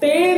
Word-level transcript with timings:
They 0.00 0.29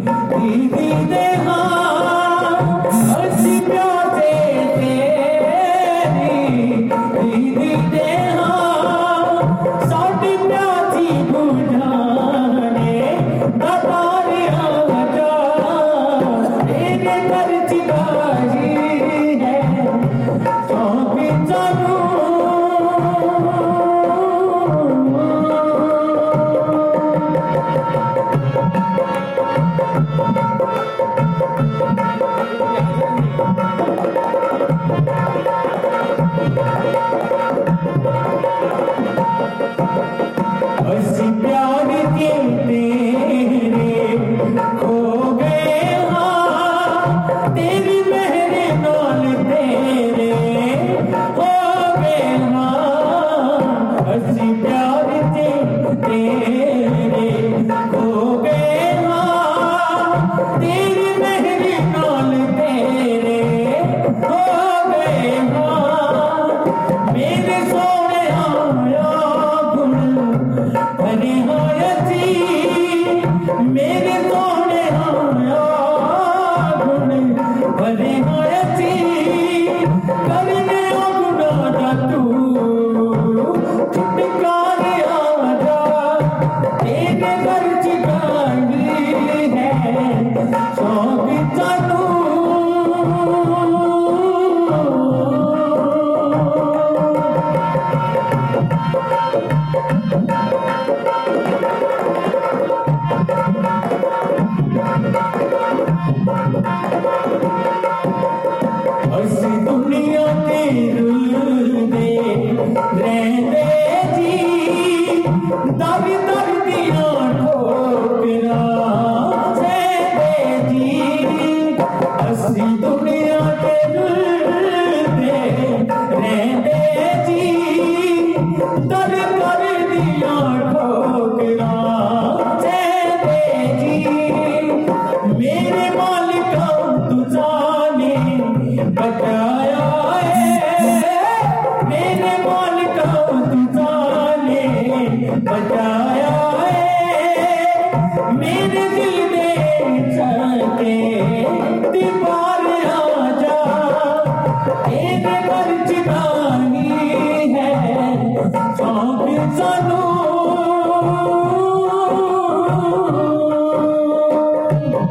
Didi 0.00 0.89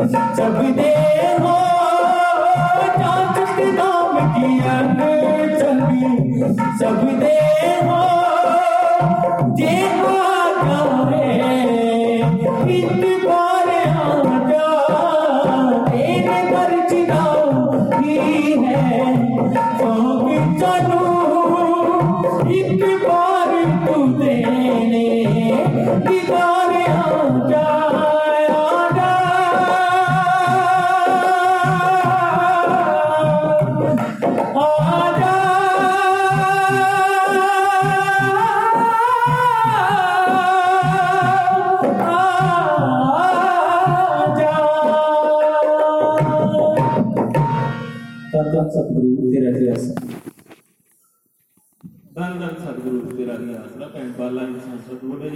Every 0.00 0.72
day. 0.72 1.09
Bandang 48.50 48.66
Sadguru 48.74 49.30
Tiradiasa. 49.30 49.94
Bandang 52.10 52.56
Sadguru 52.58 53.06
Tiradiasa. 53.14 53.78
Kenapa 53.78 53.96
yang 54.02 54.12
balang 54.18 54.58
Sadguru 54.58 55.30